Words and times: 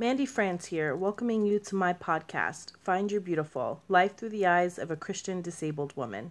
Mandy 0.00 0.24
France 0.24 0.64
here, 0.64 0.96
welcoming 0.96 1.44
you 1.44 1.58
to 1.58 1.74
my 1.74 1.92
podcast, 1.92 2.72
Find 2.82 3.12
Your 3.12 3.20
Beautiful 3.20 3.82
Life 3.86 4.16
Through 4.16 4.30
the 4.30 4.46
Eyes 4.46 4.78
of 4.78 4.90
a 4.90 4.96
Christian 4.96 5.42
Disabled 5.42 5.94
Woman. 5.94 6.30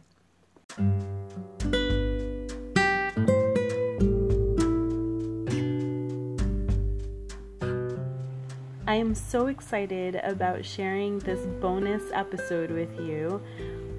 I 8.88 8.95
am 8.95 9.13
so 9.13 9.45
excited 9.45 10.15
about 10.15 10.65
sharing 10.65 11.20
this 11.20 11.45
bonus 11.61 12.01
episode 12.11 12.71
with 12.71 12.99
you. 12.99 13.39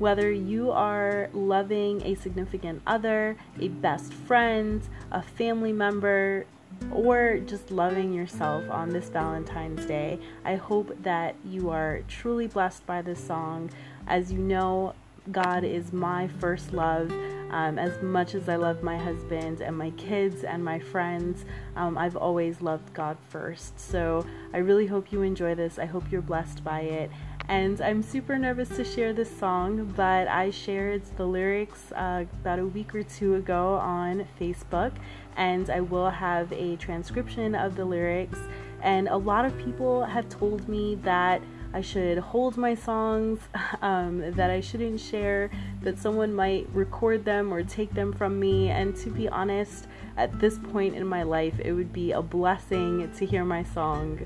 Whether 0.01 0.33
you 0.33 0.73
are 0.73 1.31
loving 1.33 2.03
a 2.03 2.17
significant 2.17 2.83
other, 2.89 3.37
a 3.61 3.69
best 3.69 4.13
friend, 4.13 4.83
a 5.13 5.23
family 5.23 5.73
member, 5.73 6.47
or 6.93 7.39
just 7.39 7.71
loving 7.71 8.13
yourself 8.13 8.69
on 8.71 8.91
this 8.91 9.09
Valentine's 9.09 9.85
Day. 9.87 10.19
I 10.45 10.57
hope 10.57 10.95
that 11.03 11.37
you 11.45 11.71
are 11.71 12.03
truly 12.09 12.47
blessed 12.47 12.87
by 12.87 13.03
this 13.03 13.23
song. 13.23 13.71
As 14.07 14.33
you 14.33 14.39
know, 14.39 14.95
God 15.31 15.65
is 15.65 15.93
my 15.93 16.29
first 16.29 16.73
love. 16.73 17.13
Um, 17.51 17.81
as 17.81 18.01
much 18.01 18.37
as 18.37 18.49
I 18.49 18.55
love 18.55 18.83
my 18.83 18.97
husband 18.97 19.61
and 19.61 19.77
my 19.77 19.91
kids 19.91 20.45
and 20.45 20.65
my 20.65 20.79
friends, 20.79 21.45
um, 21.75 21.99
I've 21.99 22.17
always 22.17 22.61
loved 22.61 22.95
God 22.95 23.17
first. 23.29 23.79
So 23.79 24.25
I 24.55 24.59
really 24.59 24.87
hope 24.87 25.11
you 25.11 25.23
enjoy 25.23 25.57
this. 25.57 25.79
I 25.79 25.87
hope 25.87 26.13
you're 26.13 26.23
blessed 26.23 26.63
by 26.63 26.83
it. 26.83 27.11
And 27.51 27.81
I'm 27.81 28.01
super 28.05 28.39
nervous 28.39 28.69
to 28.77 28.85
share 28.85 29.13
this 29.13 29.29
song, 29.37 29.93
but 29.97 30.29
I 30.29 30.51
shared 30.51 31.03
the 31.17 31.27
lyrics 31.27 31.91
uh, 31.91 32.27
about 32.41 32.61
a 32.61 32.65
week 32.65 32.95
or 32.95 33.03
two 33.03 33.35
ago 33.35 33.75
on 33.75 34.29
Facebook 34.41 34.93
and 35.37 35.69
I 35.69 35.81
will 35.81 36.11
have 36.11 36.53
a 36.53 36.77
transcription 36.77 37.57
of 37.57 37.75
the 37.75 37.85
lyrics. 37.85 38.39
And 38.83 39.09
a 39.09 39.17
lot 39.17 39.45
of 39.45 39.59
people 39.59 40.05
have 40.05 40.29
told 40.29 40.69
me 40.69 40.95
that 41.03 41.43
I 41.75 41.81
should 41.81 42.19
hold 42.19 42.57
my 42.57 42.77
songs, 42.77 43.41
um, 43.83 44.31
that 44.37 44.51
I 44.51 44.61
shouldn't 44.61 45.01
share, 45.01 45.51
that 45.83 45.99
someone 45.99 46.33
might 46.33 46.69
record 46.73 47.25
them 47.25 47.53
or 47.53 47.65
take 47.65 47.93
them 47.95 48.13
from 48.13 48.39
me. 48.39 48.69
And 48.69 48.95
to 48.99 49.11
be 49.11 49.29
honest, 49.29 49.89
at 50.17 50.39
this 50.39 50.57
point 50.57 50.95
in 50.95 51.05
my 51.05 51.25
life, 51.25 51.59
it 51.59 51.73
would 51.73 51.93
be 51.93 52.13
a 52.13 52.23
blessing 52.23 53.11
to 53.17 53.27
hear 53.27 53.45
my 53.45 53.65
song 53.65 54.25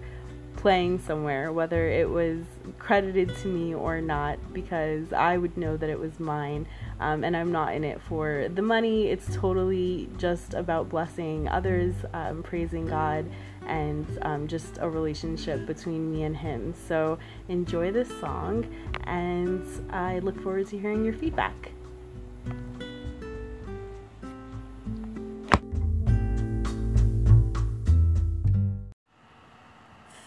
playing 0.56 0.98
somewhere, 0.98 1.52
whether 1.52 1.88
it 1.90 2.08
was 2.08 2.44
credited 2.78 3.36
to 3.38 3.48
me 3.48 3.74
or 3.74 4.00
not, 4.00 4.38
because 4.52 5.12
I 5.12 5.36
would 5.36 5.56
know 5.56 5.76
that 5.76 5.90
it 5.90 5.98
was 5.98 6.18
mine. 6.18 6.66
Um, 7.00 7.24
and 7.24 7.36
I'm 7.36 7.52
not 7.52 7.74
in 7.74 7.84
it 7.84 8.00
for 8.00 8.48
the 8.54 8.62
money. 8.62 9.08
It's 9.08 9.34
totally 9.34 10.08
just 10.16 10.54
about 10.54 10.88
blessing 10.88 11.48
others, 11.48 11.94
um, 12.14 12.42
praising 12.42 12.86
God, 12.86 13.30
and 13.66 14.06
um, 14.22 14.46
just 14.46 14.78
a 14.80 14.88
relationship 14.88 15.66
between 15.66 16.12
me 16.12 16.22
and 16.22 16.36
Him. 16.36 16.74
So 16.88 17.18
enjoy 17.48 17.90
this 17.90 18.08
song, 18.20 18.66
and 19.04 19.64
I 19.90 20.20
look 20.20 20.40
forward 20.42 20.68
to 20.68 20.78
hearing 20.78 21.04
your 21.04 21.14
feedback. 21.14 21.73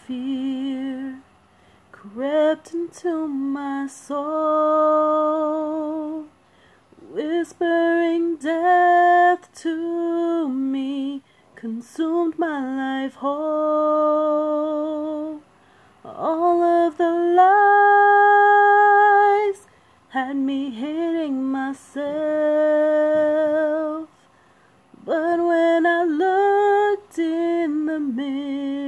Fear 0.08 1.20
crept 1.92 2.72
into 2.72 3.28
my 3.28 3.86
soul, 3.86 4.24
whispering 7.12 8.36
death 8.36 9.54
to 9.54 10.48
me, 10.48 11.22
consumed 11.56 12.38
my 12.38 13.02
life 13.02 13.16
whole. 13.16 13.42
All 16.02 16.62
of 16.62 16.96
the 16.96 17.12
lies 19.50 19.66
had 20.08 20.36
me 20.36 20.70
hating 20.70 21.42
myself, 21.50 21.98
but 25.04 25.38
when 25.38 25.84
I 25.84 26.04
looked 26.04 27.18
in 27.18 27.84
the 27.84 28.00
mirror, 28.00 28.87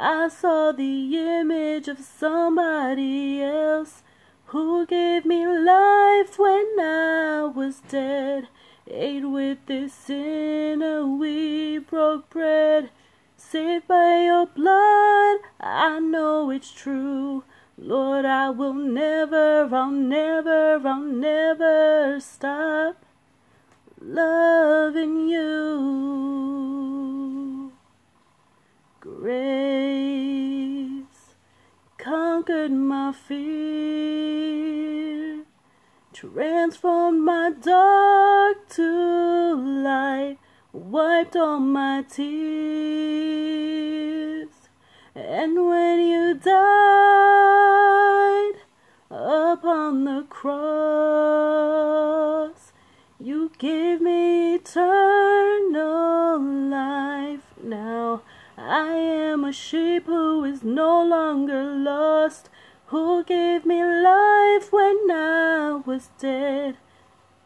I 0.00 0.28
saw 0.28 0.70
the 0.70 1.18
image 1.18 1.88
of 1.88 1.98
somebody 1.98 3.42
else 3.42 4.04
who 4.46 4.86
gave 4.86 5.24
me 5.24 5.44
life 5.44 6.38
when 6.38 6.78
I 6.78 7.50
was 7.52 7.80
dead. 7.80 8.46
Ate 8.86 9.28
with 9.28 9.58
this 9.66 9.92
sinner, 9.92 11.00
uh, 11.00 11.06
we 11.06 11.78
broke 11.78 12.30
bread. 12.30 12.90
Saved 13.36 13.88
by 13.88 14.22
your 14.22 14.46
blood, 14.46 15.40
I 15.58 15.98
know 15.98 16.48
it's 16.50 16.70
true. 16.70 17.42
Lord, 17.76 18.24
I 18.24 18.50
will 18.50 18.74
never, 18.74 19.68
I'll 19.74 19.90
never, 19.90 20.80
I'll 20.86 21.00
never 21.00 22.20
stop 22.20 23.04
loving 24.00 25.28
you. 25.28 26.68
Grace 29.00 29.57
conquered 32.48 32.72
my 32.72 33.12
fear, 33.12 34.24
transformed 36.14 37.22
my 37.22 37.50
dark 37.60 38.66
to 38.70 39.54
light, 39.54 40.38
wiped 40.72 41.36
all 41.36 41.60
my 41.60 42.02
tears. 42.08 42.38
And 45.14 45.66
when 45.66 46.00
you 46.00 46.32
died 46.34 46.54
upon 49.10 50.04
the 50.04 50.22
cross, 50.30 50.62
you 53.20 53.52
gave 53.58 54.00
me 54.00 54.54
eternal 54.54 55.07
a 59.48 59.52
sheep 59.52 60.04
who 60.04 60.44
is 60.44 60.62
no 60.62 61.02
longer 61.02 61.64
lost, 61.64 62.50
who 62.88 63.24
gave 63.24 63.64
me 63.64 63.82
life 63.82 64.70
when 64.70 65.10
I 65.10 65.80
was 65.86 66.10
dead. 66.18 66.76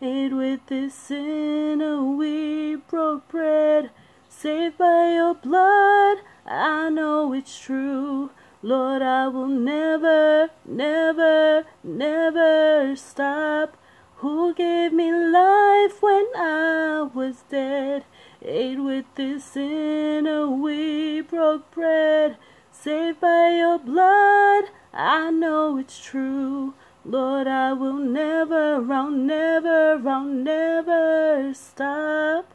Ate 0.00 0.32
with 0.32 0.66
this 0.66 0.94
sinner, 0.94 2.02
we 2.02 2.74
broke 2.74 3.28
bread. 3.28 3.90
Saved 4.28 4.78
by 4.78 5.12
your 5.14 5.34
blood, 5.34 6.18
I 6.44 6.90
know 6.90 7.32
it's 7.32 7.56
true. 7.56 8.30
Lord, 8.62 9.02
I 9.02 9.28
will 9.28 9.46
never, 9.46 10.50
never, 10.66 11.64
never 11.84 12.96
stop. 12.96 13.76
Who 14.16 14.52
gave 14.54 14.92
me 14.92 15.12
life 15.12 16.02
when 16.02 16.26
I 16.34 17.08
was 17.14 17.44
dead? 17.48 18.04
Ate 18.44 18.82
with 18.82 19.04
this 19.14 19.44
sinner, 19.44 20.30
oh, 20.30 20.50
we 20.50 21.20
broke 21.20 21.70
bread. 21.70 22.36
Saved 22.72 23.20
by 23.20 23.54
your 23.56 23.78
blood, 23.78 24.64
I 24.92 25.30
know 25.30 25.78
it's 25.78 26.04
true. 26.04 26.74
Lord, 27.04 27.46
I 27.46 27.72
will 27.72 27.98
never, 27.98 28.92
I'll 28.92 29.10
never, 29.10 30.02
I'll 30.08 30.24
never 30.24 31.54
stop 31.54 32.52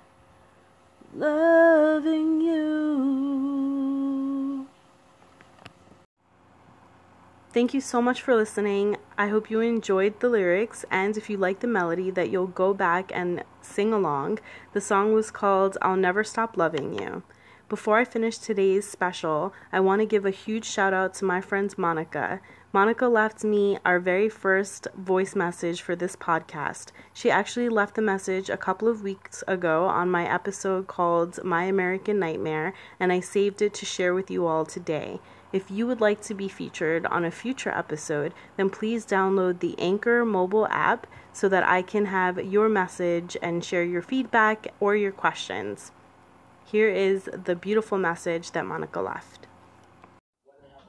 loving 1.13 2.41
you. 2.41 3.47
Thank 7.57 7.73
you 7.73 7.81
so 7.81 8.03
much 8.03 8.21
for 8.21 8.35
listening. 8.35 8.97
I 9.17 9.29
hope 9.29 9.49
you 9.49 9.61
enjoyed 9.61 10.19
the 10.19 10.29
lyrics, 10.29 10.85
and 10.91 11.17
if 11.17 11.27
you 11.27 11.37
like 11.37 11.59
the 11.61 11.65
melody, 11.65 12.11
that 12.11 12.29
you'll 12.29 12.45
go 12.45 12.71
back 12.71 13.11
and 13.11 13.43
sing 13.63 13.91
along. 13.91 14.37
The 14.73 14.79
song 14.79 15.11
was 15.13 15.31
called 15.31 15.75
I'll 15.81 15.95
Never 15.95 16.23
Stop 16.23 16.55
Loving 16.55 16.93
You. 16.93 17.23
Before 17.67 17.97
I 17.97 18.05
finish 18.05 18.37
today's 18.37 18.87
special, 18.87 19.55
I 19.73 19.79
want 19.79 20.01
to 20.01 20.05
give 20.05 20.23
a 20.23 20.29
huge 20.29 20.65
shout 20.65 20.93
out 20.93 21.15
to 21.15 21.25
my 21.25 21.41
friend 21.41 21.75
Monica. 21.79 22.41
Monica 22.71 23.07
left 23.07 23.43
me 23.43 23.79
our 23.83 23.99
very 23.99 24.29
first 24.29 24.87
voice 24.95 25.35
message 25.35 25.81
for 25.81 25.95
this 25.95 26.15
podcast. 26.15 26.91
She 27.11 27.31
actually 27.31 27.69
left 27.69 27.95
the 27.95 28.03
message 28.03 28.51
a 28.51 28.57
couple 28.57 28.87
of 28.87 29.01
weeks 29.01 29.43
ago 29.47 29.85
on 29.85 30.11
my 30.11 30.31
episode 30.31 30.85
called 30.85 31.43
My 31.43 31.63
American 31.63 32.19
Nightmare, 32.19 32.75
and 32.99 33.11
I 33.11 33.19
saved 33.19 33.63
it 33.63 33.73
to 33.73 33.85
share 33.87 34.13
with 34.13 34.29
you 34.29 34.45
all 34.45 34.63
today. 34.63 35.19
If 35.53 35.71
you 35.71 35.87
would 35.87 36.01
like 36.01 36.21
to 36.23 36.33
be 36.33 36.49
featured 36.49 37.05
on 37.05 37.23
a 37.23 37.31
future 37.31 37.69
episode, 37.69 38.33
then 38.57 38.69
please 38.69 39.05
download 39.05 39.59
the 39.59 39.79
Anchor 39.79 40.25
mobile 40.25 40.67
app 40.69 41.07
so 41.31 41.47
that 41.47 41.63
I 41.63 41.81
can 41.81 42.05
have 42.07 42.43
your 42.43 42.67
message 42.67 43.37
and 43.41 43.63
share 43.63 43.83
your 43.83 44.01
feedback 44.01 44.67
or 44.81 44.95
your 44.95 45.13
questions. 45.13 45.91
Here 46.65 46.89
is 46.89 47.29
the 47.45 47.55
beautiful 47.55 47.97
message 47.97 48.51
that 48.51 48.65
Monica 48.65 48.99
left. 48.99 49.47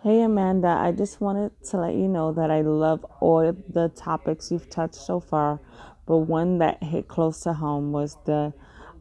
Hey 0.02 0.22
Amanda, 0.22 0.69
I 0.69 0.90
just 0.90 1.20
wanted 1.20 1.52
to 1.70 1.76
let 1.76 1.94
you 1.94 2.08
know 2.08 2.32
that 2.32 2.50
I 2.50 2.62
love 2.62 3.06
all 3.20 3.52
the 3.69 3.88
topics 3.90 4.50
you've 4.50 4.70
touched 4.70 4.96
so 4.96 5.20
far, 5.20 5.61
but 6.06 6.19
one 6.19 6.58
that 6.58 6.82
hit 6.82 7.06
close 7.06 7.40
to 7.40 7.52
home 7.52 7.93
was 7.93 8.16
the 8.25 8.52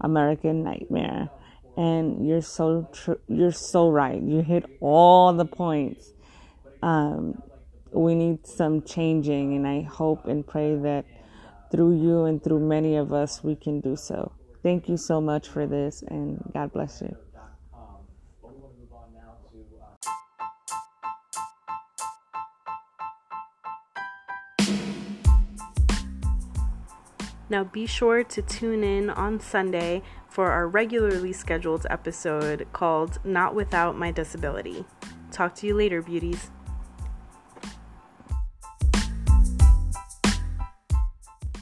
American 0.02 0.64
Nightmare. 0.64 1.30
And 1.78 2.28
you're 2.28 2.42
so 2.42 2.90
tr- 2.92 3.22
you're 3.28 3.52
so 3.52 3.90
right. 3.90 4.22
You 4.22 4.42
hit 4.42 4.66
all 4.82 5.32
the 5.32 5.46
points. 5.46 6.12
Um, 6.82 7.42
we 7.92 8.16
need 8.16 8.46
some 8.46 8.82
changing, 8.82 9.56
and 9.56 9.68
I 9.68 9.82
hope 9.82 10.26
and 10.26 10.46
pray 10.46 10.76
that 10.76 11.06
through 11.72 12.02
you 12.02 12.26
and 12.26 12.44
through 12.44 12.60
many 12.60 12.96
of 12.96 13.14
us, 13.14 13.44
we 13.44 13.56
can 13.56 13.80
do 13.80 13.96
so. 13.96 14.32
Thank 14.64 14.90
you 14.90 14.98
so 14.98 15.22
much 15.22 15.48
for 15.48 15.68
this, 15.68 16.04
and 16.08 16.44
God 16.54 16.74
bless 16.74 17.02
you. 17.02 17.16
Now, 27.50 27.64
be 27.64 27.86
sure 27.86 28.26
to 28.26 28.42
tune 28.42 28.84
in 28.84 29.10
on 29.10 29.40
Sunday 29.40 30.04
for 30.38 30.52
our 30.52 30.68
regularly 30.68 31.34
scheduled 31.34 31.88
episode 31.90 32.68
called 32.72 33.18
Not 33.24 33.56
Without 33.56 33.98
My 33.98 34.12
Disability. 34.12 34.86
Talk 35.32 35.56
to 35.56 35.66
you 35.66 35.74
later, 35.74 36.04
beauties. 36.04 36.52